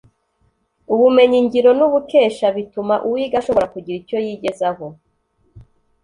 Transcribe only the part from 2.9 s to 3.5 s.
uwiga